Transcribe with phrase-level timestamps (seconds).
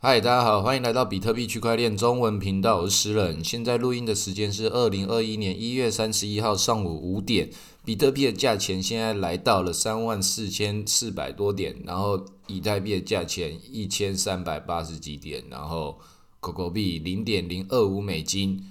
[0.00, 3.44] 嗨，大家好，欢迎来到比特币区块链中文频道，我是诗人。
[3.44, 7.50] 现在录音的时间是二零二一年一月三十一号上午五点，
[7.84, 15.98] 比特币的价钱现在来到了三万四千四百多点，然后以太币的价钱一千三百八十几点，然后
[16.38, 18.64] 狗狗币零点零二五美金。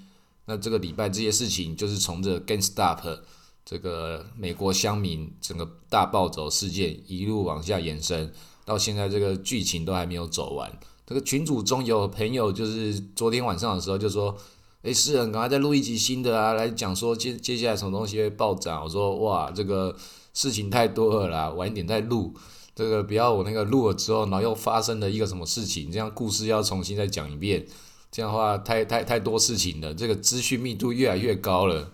[0.46, 3.20] 那这个礼拜这些事情就是从这 GameStop
[3.66, 8.32] 这个美国乡民整个大暴走事件一路往下延伸，
[8.64, 10.72] 到现在这个剧情都还没有走完。
[11.08, 14.36] 这个群组中有朋友就是昨天晚上的时候就说
[14.84, 19.96] ：“诶，诗人，赶快再录一集新的啊，来讲说接接下来什么东西会暴涨。”我说：“哇，这个
[20.34, 22.36] 事情太多了啦，晚一点再录。
[22.76, 27.66] 这个不要我那个录了之后，然后又发生了一个什么事情，这样故事要重新再讲一遍。”
[28.12, 31.92] 这样的话，太太太多事情了，这个资讯密度越来越高了，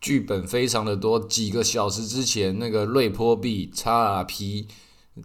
[0.00, 1.18] 剧本非常的多。
[1.18, 4.66] 几个小时之前，那个瑞波币 XRP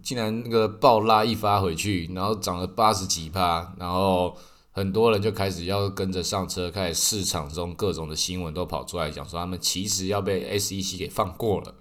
[0.02, 4.36] 竟然那个暴拉一发回去，然后涨了八十几趴，然后
[4.72, 11.74] 很多人就开始要跟着上车，开始市场中各种的新闻都跑出来讲说，他们其实要被 SEC 给放过了。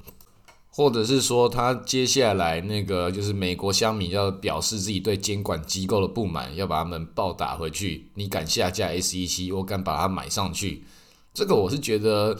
[0.75, 8.09] 或者是说，他接下来那个就是美国乡民要表示自己对监管机构的不满，要把他们暴打回去。
[8.16, 10.84] 你敢下架 SEC，我敢把它买上去。
[11.31, 12.36] 这个我是觉得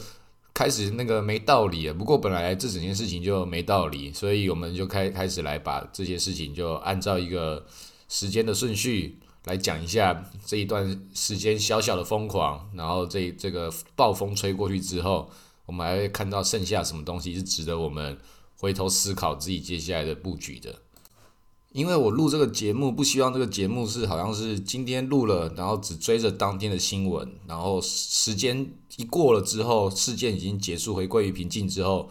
[0.54, 7.66] 开始那个没道理不过本来这整件事情就没道理，所以我们就开开始来把这些事情就按照一个
[8.08, 15.28] 时间的顺序来讲一下这一段时间小小的疯狂，然后这这个暴风吹过去之后。
[15.66, 18.18] 我们还会看到剩下什么东西是值得我们
[18.58, 20.74] 回头思考自己接下来的布局的。
[21.72, 32.10] 因为我录这个节目，不希望这个节目是好像是今天录了，然后只追着当天的新闻，然后时间一过了之后，事件已经结束，回归于平静之后，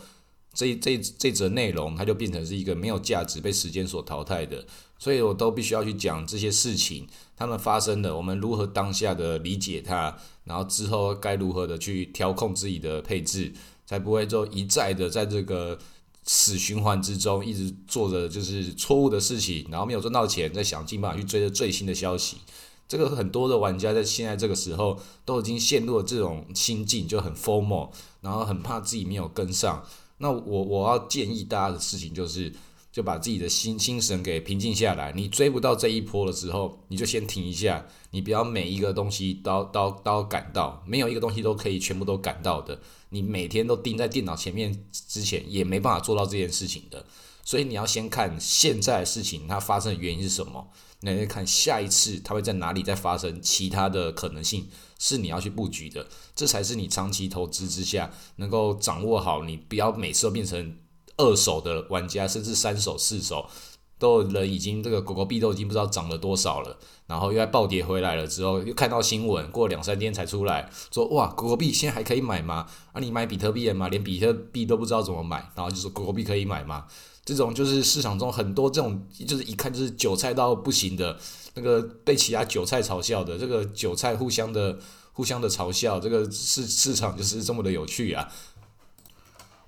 [0.54, 4.66] 这这这则内容它就变成是一个没有价值、被时间所淘汰的。
[5.00, 13.54] 所以我都必须要去讲这些事情，他们发生的，我们如何当下的理解它，然后之后该如何的去调控自己的配置，
[13.86, 15.78] 才不会就一再的在这个
[16.24, 22.38] 死循环之中一直做着就是错误的事情，然后没有赚到钱，再想尽办法去追着最新的消息。
[22.88, 27.90] 这个很多的玩家在现在这个时候都已经陷入了这种心境，就很 formal，
[28.22, 29.86] 然后很怕自己没有跟上。
[30.18, 32.54] 那我我要建议大家的事情就是。
[32.94, 35.12] 就把自己的心心神给平静下来。
[35.14, 37.84] 你追不到这一波的时候，你就先停一下。
[38.12, 42.80] 你不要每一个东西都都都赶到，没有一个东西都可以全部都赶到的。
[43.10, 47.04] 你每天都盯在电脑前面之前，也没办法做到这件事情的。
[47.44, 50.68] 所以你要先看现在事情它发生的原因是什么，
[51.04, 56.08] 那再看下一次它会在哪里再发生，其他的可能性是你要去布局的。
[56.36, 59.44] 这才是你长期投资之下能够掌握好。
[59.44, 60.78] 你不要每次都变成。
[61.16, 63.48] 二手的玩家，甚至三手、四手，
[64.00, 66.76] 都人已经这个狗狗币都已经不知道涨了多少了，
[67.06, 72.66] 然后又在暴跌回来了之后，又看到新闻，过两三天才出来说，哇，狗狗币现在还可以买吗？
[72.94, 73.88] 啊，你买比特币了吗？
[73.90, 76.88] 连比特币都不知道怎么买，然后就说狗狗币可以买吗？
[77.26, 81.18] 这种就是市场中很多这种，就是一看就是韭菜到不行的，
[81.54, 84.78] 那个被其他韭菜嘲笑的，这个韭菜互相的
[85.14, 88.28] 互相的嘲笑，这个市市场就是这么的有趣啊。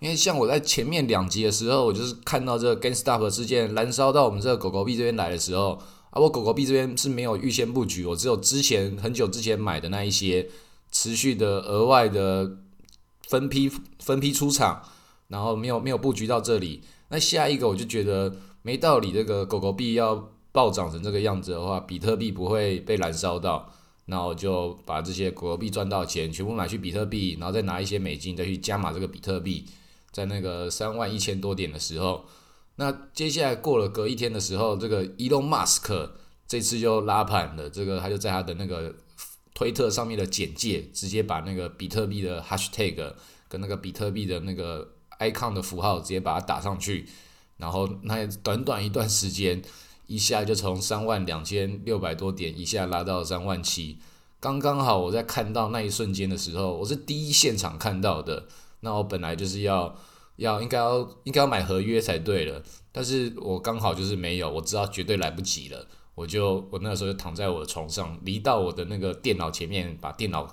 [0.02, 10.50] 因为像我在前面两集的时候，我就是看到这个 GameStop 事件燃烧到我们这个狗狗币这边来的时候，啊，我狗狗币这边是没有预先布局，我只有之前很久之前买的那一些
[10.92, 12.58] 持续的额外的
[13.30, 14.84] 分批分批出场，
[15.30, 16.84] 然后没有没有布局到这里。
[17.10, 23.72] 那下一个我就觉得没道理，这个狗狗币要暴涨成这个样子的话，比特币不会被燃烧到，
[24.06, 29.66] 那我就把这些狗狗币赚到钱全部买去比特币，然后再拿一些美金再去加码这个比特币。
[30.12, 32.26] 在那个三万一千多点的时候，
[32.78, 36.10] 那接下来过了隔一天的时候，这个 Elon Musk
[36.48, 37.70] 这次就拉盘了。
[37.70, 38.96] 这个他就在他的那个
[39.54, 43.14] 推特上面的简介，直接把那个比特币的 Hashtag
[43.50, 47.08] 跟那个比特币的那个 icon 的符号直接把它打上去，
[47.58, 49.62] 然后那短短一段时间，
[50.08, 54.00] 一下就从三万两千六百多点一下拉到三万七，
[54.40, 58.48] 刚刚好我在看到那一瞬间的时候，我是第一现场看到的。
[58.82, 59.96] 那我本来就是要
[60.36, 62.62] 要应该要应该要买合约才对了，
[62.92, 70.48] 但是我刚好就是没有，我知道绝对来不及了，我就我那时候就躺在我的床上，离到我的那个电脑前面，把电脑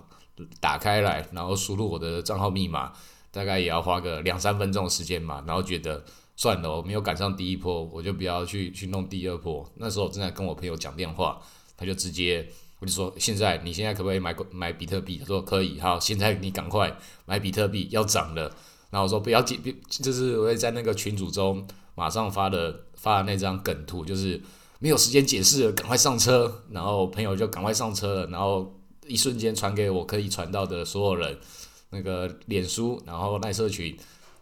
[0.60, 2.92] 打开来，然后输入我的账号密码，
[3.32, 6.04] 大概也要花个两三分钟的时间嘛，然后觉得
[6.36, 9.68] 算了，我没有赶上第一波，我就不要去去弄第二波。
[9.76, 11.40] 那时候正在跟我朋友讲电话，
[11.76, 12.46] 他就直接。
[12.78, 15.16] 我就说，现在你现在可不可以买买比特币？
[15.16, 15.78] 他说可以。
[15.78, 16.92] 好，现在你赶快
[17.26, 18.52] 买比特币，要涨了。
[18.90, 19.56] 然后我说不要急，
[19.88, 21.64] 就是我会在那个群组中
[21.94, 24.42] 马上发的发的那张梗图，就是
[24.80, 26.62] 没有时间解释了，赶快上车。
[26.72, 28.74] 然后朋友就赶快上车了，然后
[29.06, 31.38] 一瞬间传给我可以传到的所有人，
[31.92, 33.96] 那个脸书，然后耐社群，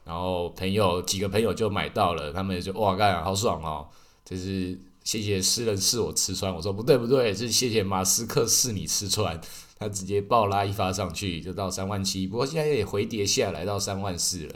[0.05, 3.87] 然后朋友几个朋友就买到了，他们就哇干好爽哦，
[4.25, 9.41] 就是谢谢诗人是我吃穿，我说不对不对，是谢谢马斯克是你吃穿，
[9.79, 14.55] 他直接爆拉一发上去就到三万七，不过现在也回跌下来到三万四了。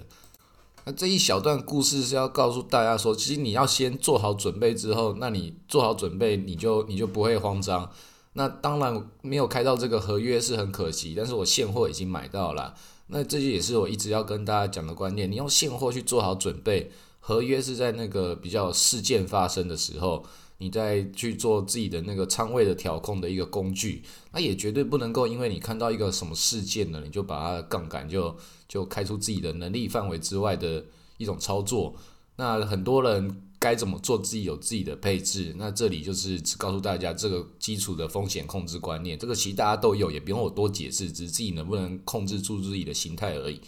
[0.85, 7.91] 那这一小段故事是要告诉大家说，其实你要先做好准备之后，那你做好准备，你就你就不会慌张。
[8.35, 12.75] 那当然没有开到这个合约是很可惜，但是我现货已经买到了。
[13.09, 20.25] 那这就也是我一直要跟大家讲的观念，你用现货去做好准备，合约是在那个比较事件发生的时候。
[20.59, 28.35] 你再去做自己的那个仓位的调控的一个工具，那也绝对不能够因为你看到一个什么事件呢，你就把它杠杆就
[28.69, 30.83] 就开出自己的能力范围之外的
[31.19, 31.97] 一种操作。
[32.37, 35.55] 那很多人该怎么做，自己有自己的配置。
[35.57, 43.59] 那这里就是告诉大家这个基础的风险控制观念，这个其实大家都有，也不用我多解释，只是自己能不能控制住自己的心态而已。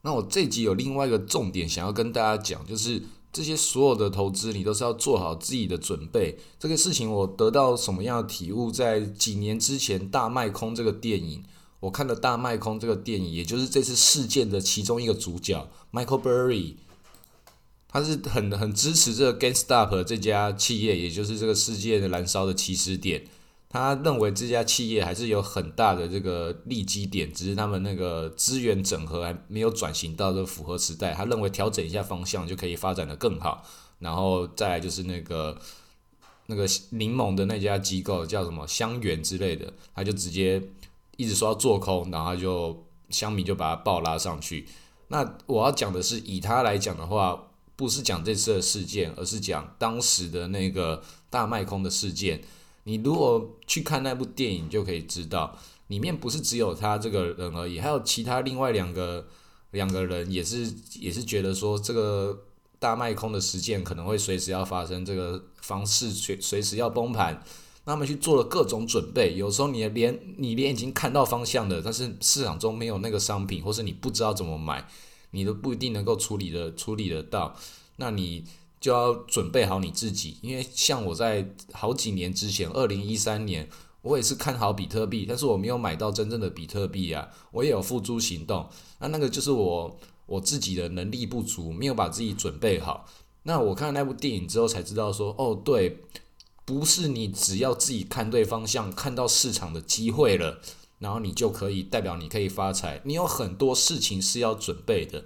[0.00, 3.02] 那我这集有另外一个重点想要跟大家讲，就是。
[3.32, 6.36] 这些所有的投资，你都是要做好自己的准备。
[6.58, 8.72] 这个事情我得到什么样的体悟？
[8.72, 11.44] 在几年之前，《大卖空》这个电影，
[11.78, 16.74] 我看了《大卖空》这个电影，也就是这次事件的其中一个主角 Michael Burry，
[17.90, 23.24] 他是很很支持这个 GameStop 这家企业，也就是这个世界的燃烧的起始点。
[23.68, 31.12] 他认为这家企业还是有很大的这个利基点，只是他们那个资源整合还没有转型到这符合时代。
[31.12, 33.64] 他认为调整一下方向就可以发展的更好。
[34.00, 35.56] 然后再来就是那个
[36.46, 40.60] 那个柠檬的那家机构叫什么香源之类的，他就直接
[41.16, 44.66] 一直说要做空，然后就香米就把它爆拉上去。
[45.08, 47.49] 那我要讲的是，以他来讲的话，
[47.80, 52.42] 不是讲这次的事件，而是讲当时的那个大卖空的事件。
[52.84, 55.56] 你如果去看那部电影，就可以知道，
[55.86, 59.26] 里面不是只有他这个人而已，还有其他另外两个
[59.70, 62.38] 两个人也是也是觉得说这个
[62.78, 67.42] 大卖空的事件可能会随时要发生，这个方式随随时要崩盘，
[67.84, 69.36] 那么去做了各种准备。
[69.36, 74.86] 有时候你连你连已经看到方向的，但是市场中没有那个商品，或是你不知道怎么买，
[75.30, 77.56] 你都不一定能够处理的处理得到，
[77.96, 78.44] 那你。
[78.80, 83.68] 就要准备好你自己，因为像我在好几年之前，二零一三年，
[84.00, 88.66] 我也是看好比特币，但是我没有买到真正的比特币啊，我也有付诸行动，
[88.98, 93.06] 那那个就是我我自己的能力不足，没有把自己准备好。
[93.42, 95.98] 那我看那部电影之后才知道说，哦，对，
[96.64, 100.58] 不是你只要自己看对方向，看到市场的机会了，
[101.00, 105.24] 然后你就可以代表你可以发财，你有很多事情是要准备的。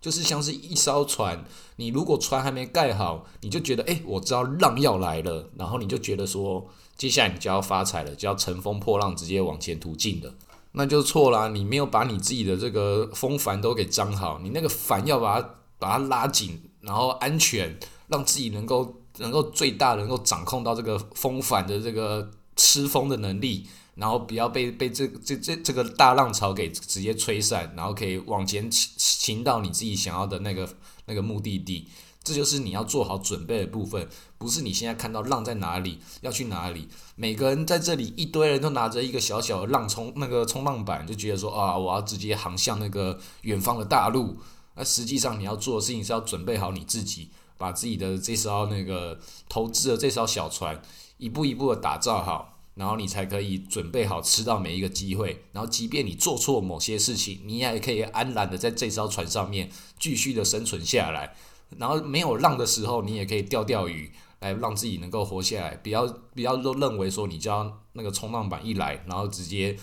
[0.00, 1.44] 就是像是一艘船，
[1.76, 6.64] 你如果船还没盖好，你就觉得哎，我知道浪要来了，然后你就觉得说，
[6.96, 10.32] 接下来你就要发财了，就要乘风破浪，直接往前途进的，
[10.72, 11.48] 那就错啦。
[11.48, 15.50] 你没有把你自己的这个风帆都给张好，你那个帆要把它
[15.80, 17.76] 把它拉紧，然后安全，
[18.06, 23.68] 让自己能够能够最大能够掌控到这个风帆的这个吃风的能力。
[23.96, 30.68] 然后不要被被这这这这个大浪潮给直接吹散，然后可以往前行行到你自己想要的那个
[31.06, 31.88] 那个目的地，
[32.22, 34.06] 这就是你要做好准备的部分。
[34.36, 44.36] 不是你现在看到浪在哪里要去哪里，每个人在这里一堆人都拿着一个小小的浪冲那个冲浪板，就觉得说啊，我要直接航向那个远方的大陆。
[44.74, 50.82] 那实际上你要做的事情是要准备好你自己，把自己的这艘那个投资的这艘小船
[51.16, 52.55] 一步一步的打造好。
[52.76, 61.34] 然后你才可以准备好吃到每一个机会，然后即便你做错某些事情，你也可以安然的在这艘船上面继续的生存下来。
[61.78, 65.74] 然后没有浪的时候，你也可以钓钓鱼，来让自己能够活下来。
[65.76, 69.74] 不要不要都认为说你就要那个冲浪板一来，然后直接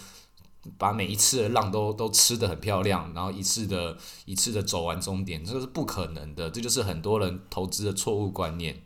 [0.78, 6.50] 把每一次的浪都都吃的很漂亮，然后一次的一次的走完终点，这个是不可能的。
[6.52, 8.84] 这就是很多人投资的错误观念。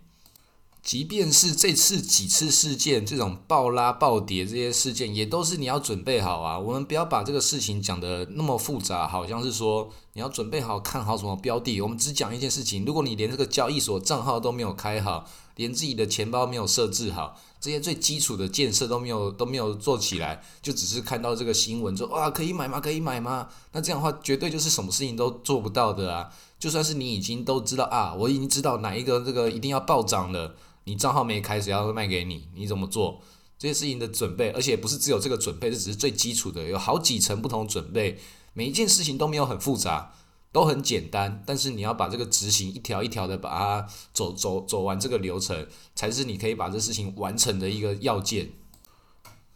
[0.88, 6.58] 即便是这次几次事件，这种暴拉暴跌这些事件，也都是你要准备好啊。
[6.58, 11.82] 我们不要把这个事情讲的那么复杂，好像是说你要准备好看好什么标的。
[11.82, 22.80] 我们只讲一件事情：如果你连这个交易所账号都没有开好，连自己的钱包没有设置好，这些最基础的建设都没有都没有做起来，就只是看到这个新闻说哇可以买吗？
[22.80, 23.50] 可以买吗？
[23.74, 26.30] 那这样的话，绝对就是什么事情都做不到的啊。
[26.58, 30.56] 就算是你已经都知道啊，我已经知道哪一个这个一定要暴涨了。
[30.88, 33.22] 你账号没开始要卖给你，你怎么做
[33.60, 34.52] 这些事情的准备？
[34.52, 38.18] 而且不是只有这个准备，这只是最基础的，有好几层不同准备。
[38.54, 40.14] 每一件事情都没有很复杂，
[40.54, 48.54] 都很简单，但是你要把这个执行一条一条的把它走走走完这个流程，才是你可以把这事情完成的一个要件。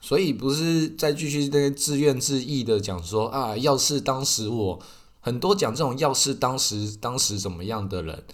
[0.02, 4.82] 所以不是再继续那个自怨自艾的讲说啊，要是当时我
[5.20, 8.26] 很多讲这种要是当时当时怎么样的人，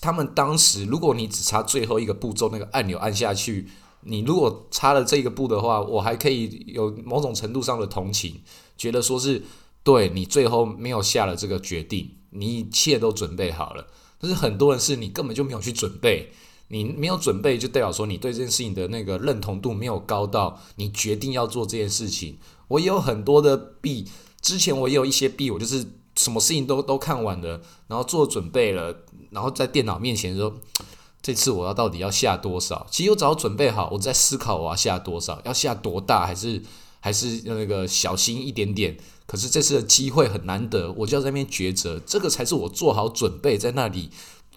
[0.00, 3.68] 他们当时如果你只差最后一个步骤那个按钮按下去，
[4.02, 8.40] 你如果差了这个步的话，我还可以有某种程度上的同情，
[8.76, 9.42] 觉得说是
[9.82, 13.86] 对你最后没有下了这个决定，你一切都准备好了，
[14.18, 16.32] 但是很多人是你根本就没有去准备。
[16.72, 22.38] 你没有准备，就代表说你对这件事情的那个认同度没有高到你决定要做这件事情。
[22.68, 24.06] 我也有很多的弊，
[24.40, 25.84] 之前我也有一些弊，我就是
[26.20, 28.94] 什么事情都都看完了，然后做准备了，
[29.30, 30.54] 然后在电脑面前说，
[31.22, 32.86] 这次我要到底要下多少？
[32.90, 36.62] 其实我早准备好，我在思考我要下多少，要下多大，还是
[37.00, 38.98] 还是那个小心一点点。
[39.26, 44.10] 可是这次的机会很难得，我就要在那边抉择，这个才是我做好准备在那里。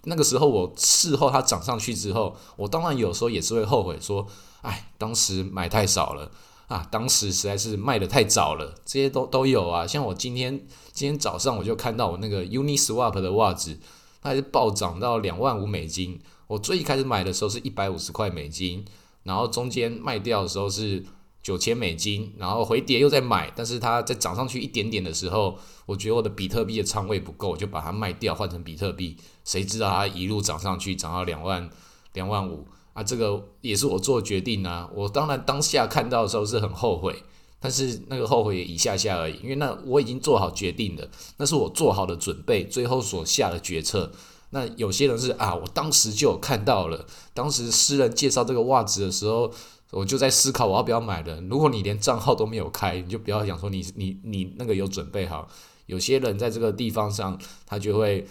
[0.06, 4.26] 那个时候，我事后它涨上去之后，我当然有时候也是会后悔，说，
[4.62, 6.30] 哎，当时买太少了
[6.66, 9.86] 啊，当时实在是卖的太早了，这些都都有啊。
[9.86, 13.78] 像我今天今天早上我就看到我那个 Uniswap 的袜子，
[14.22, 16.20] 它还是暴涨到两万五美金。
[16.46, 18.84] 我最一开始买的时候是一百五十块美金，
[19.22, 21.04] 然后中间卖掉的时候是。
[21.44, 29.14] 九千美金，然后回跌又在买，但是它在涨上去一点点的时候，我觉得我的比特币的仓位不够，就把它卖掉换成比特币。
[29.44, 31.68] 谁知道它一路涨上去，涨到两万
[32.14, 33.02] 两万五啊！
[33.02, 34.88] 这个也是我做决定啊。
[34.94, 37.22] 我当然当下看到的时候是很后悔，
[37.60, 44.10] 但是那个后悔也一下下而已，因为那我已经做好决定了，那是我做好的准备，最后所下的决策。
[44.50, 49.52] 那有些人是啊，我当时就看到了，当时私人介绍这个袜子的时候。
[49.90, 51.40] 我就在思考我要不要买的。
[51.42, 55.46] 如果你连账号都没有开，你就不要想说你你你那个有准备好。
[55.86, 58.26] 有些人在这个地方上，他就会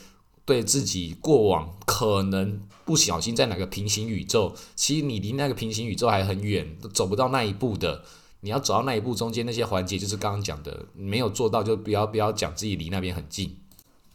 [0.46, 8.04] 对自己过往可能不小心在哪个平行宇宙，其实你离那个平行宇宙还很远，都走不到那一步的。
[8.42, 13.58] 你要走到那一步，中间那些环节就是刚刚讲的，没有做到就不要不要讲自己离那边很近。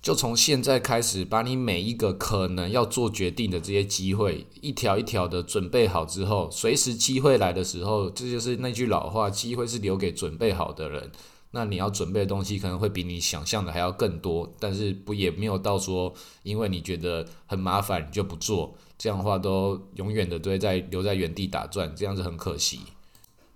[0.02, 11.10] 就从现在开始，把你每一个可能要做决定的这些机会，一条一条的准备好之后，随时机会来的时候，这就是那句老话：机会是留给准备好的人。
[11.58, 22.78] 那你要准备的东西可能会比你想象的还要更多，但是不也没有到说，因为你觉得很麻烦你就不做，这样的话都永远的都在留在原地打转，这样子很可惜。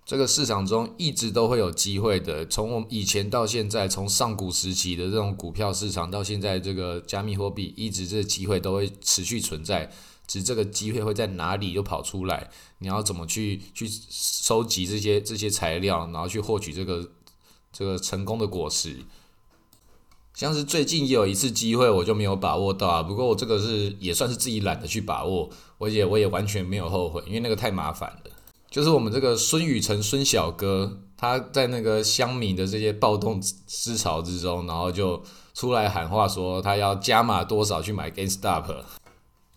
[0.05, 9.89] 这个市场中一直都会有机会的，从我们以前到现在，从上古时期的这种股票市场到现在这个加密货币，一直这个机会都会持续存在。
[10.27, 17.09] 只这个机会会在哪里又跑出来，你要怎么去去收集这些这些材料，然后去获取这个
[17.73, 18.99] 这个成功的果实。
[20.35, 23.03] 像是最近也有一次机会，我就没有把握到啊。
[23.03, 28.31] 不过我这个是也算是自己懒得去把握，我也我也完全没有后悔，因为那个太麻烦了。
[28.71, 38.75] 就是我们这个孙宇晨孙小哥，他在那个乡民的这些暴动思潮之中，然后就出来喊话说他要加码多少去买 GameStop，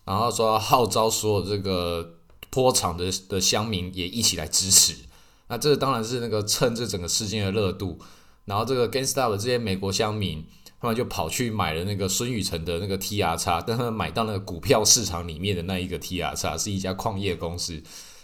[0.04, 2.16] 然后说号召所有这个
[2.50, 5.05] 坡场的的乡民也一起来支持。
[5.48, 7.98] 那这个当然是那个趁这整个事件的热度，
[8.44, 10.44] 然后这个 GameStop 这些美国乡民，
[10.80, 17.82] 他们就跑去买了那个孙宇晨的那个 TR 叉，但他们买到那个股票市场里面的那一个 TR 叉是一家矿业公司。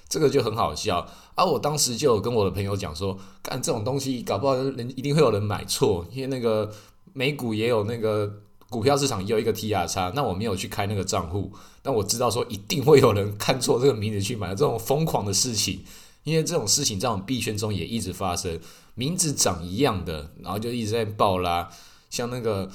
[0.08, 1.42] 这个就很好笑啊！
[1.42, 6.70] 我当时就有跟我的朋友讲说，干这种东西搞不好人一定会有人买错，因为那个
[7.14, 8.30] 美股也有那个
[8.68, 11.50] 股票市场也有一个 T R 叉，那我没有去开那个账户，
[11.80, 15.82] 但我知道说一定会有人看错这个名字去买这种疯狂的事情，
[16.24, 18.58] 因为这种事情在我们币圈中也一直发生，
[18.94, 21.70] 名字长一样的，然后就一直在爆啦，
[22.10, 22.70] 像那个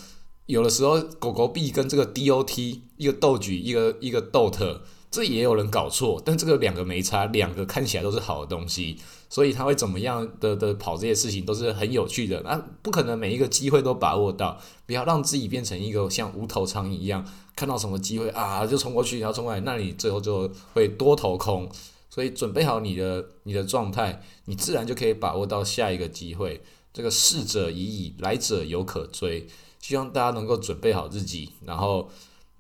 [0.46, 4.82] 有的时候狗狗币跟这个 D O T 一个斗举一个一个 Dot。
[5.10, 8.98] 这也有人搞错，但这个两个没差，两个看起来都是好的东西，
[9.30, 12.42] 所以他会怎么样的的跑这些事情都是很有趣的。
[12.42, 17.26] 那不可能每一个机会都把握到，不要让自己变成一个像无头苍蝇一样，
[17.56, 21.72] 看到什么机会啊就冲过去，然后冲过来，那你最后就会多头空。
[22.18, 26.64] 所以准备好你的你的状态，你自然就可以把握到下一个机会。
[26.92, 29.46] 这个逝者已矣，来者犹可追。
[29.80, 32.10] 希望大家能够准备好自己，然后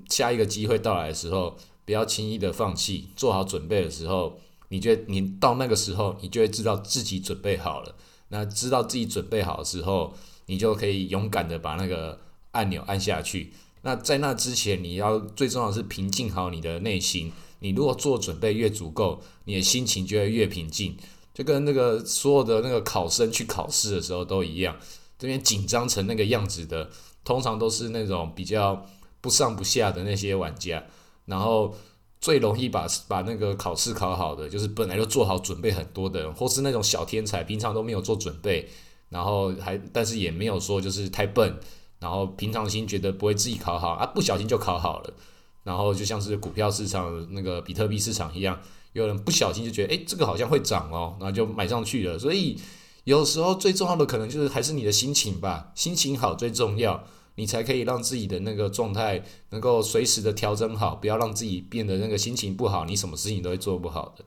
[0.09, 1.57] 下一个机会到来的时候。
[1.85, 7.95] 不要轻易的放弃，做好准备的时候，你就你到那个时候，你就会知道自己准备好了。
[8.27, 10.13] 那知道自己准备好的时候，
[10.45, 12.19] 你就可以勇敢的把那个
[12.51, 13.53] 按钮按下去。
[13.81, 17.31] 那在那之前，你要最重要的是平静好你的内心。
[17.59, 20.95] 你如果做准备越足够，你的心情就会越平静。
[21.33, 24.75] 就跟那个所有的那个考生去考试的时候都一样，
[25.19, 26.89] 这边紧张成那个样子的。
[27.23, 28.85] 通常都是那种比较
[29.19, 30.81] 不上不下的那些玩家，
[31.25, 31.75] 然后
[32.21, 38.69] 最容易把把那个考试考好的，就是本来就做好准备很多的人，或是那种小天才，平常都没有做准备，
[39.09, 41.59] 然后还但是也没有说就是太笨，
[41.99, 45.13] 然后平常心觉得不会自己考好啊，不小心就考好了，
[45.67, 48.57] 然后就像是股票市场那个比特币市场一样，
[48.93, 52.57] 有人不小心就觉得诶这个好像会涨哦，然后就买上去了，所以
[53.03, 57.03] 有时候最重要的可能就是还是你的心情吧，心情好最重要。
[57.39, 64.25] 你才可以让自己的那个状态能够随时的调整好，不要让自己变得那个心情不好，你什么事情都会做不好的。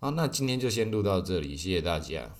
[0.00, 2.34] 好，那今天就先录到这里，谢谢大家。